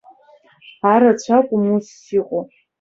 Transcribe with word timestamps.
Арацәа 0.93 1.37
акәым 1.39 1.63
усс 1.75 2.05
иҟоу. 2.17 2.43